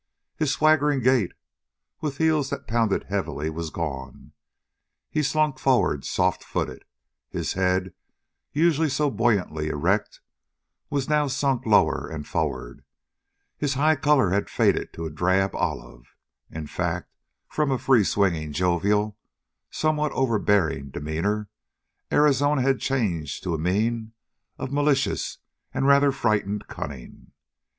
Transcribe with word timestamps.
His 0.35 0.51
swaggering 0.51 1.01
gait, 1.01 1.33
with 1.99 2.17
heels 2.17 2.49
that 2.49 2.65
pounded 2.65 3.03
heavily, 3.03 3.51
was 3.51 3.69
gone. 3.69 4.31
He 5.11 5.21
slunk 5.21 5.59
forward, 5.59 6.05
soft 6.05 6.43
footed. 6.43 6.85
His 7.29 7.53
head, 7.53 7.93
usually 8.51 8.89
so 8.89 9.11
buoyantly 9.11 9.67
erect, 9.67 10.19
was 10.89 11.07
now 11.07 11.27
sunk 11.27 11.67
lower 11.67 12.07
and 12.09 12.27
forward. 12.27 12.83
His 13.59 13.75
high 13.75 13.95
color 13.95 14.31
had 14.31 14.49
faded 14.49 14.91
to 14.93 15.05
a 15.05 15.11
drab 15.11 15.53
olive. 15.55 16.15
In 16.49 16.65
fact, 16.65 17.11
from 17.47 17.69
a 17.69 17.77
free 17.77 18.03
swinging, 18.03 18.53
jovial, 18.53 19.19
somewhat 19.69 20.11
overbearing 20.13 20.89
demeanor, 20.89 21.47
Arizona 22.11 22.63
had 22.63 22.79
changed 22.79 23.43
to 23.43 23.53
a 23.53 23.59
mien 23.59 24.13
of 24.57 24.73
malicious 24.73 25.37
and 25.75 25.85
rather 25.85 26.11
frightened 26.11 26.65
cunning. 26.67 27.33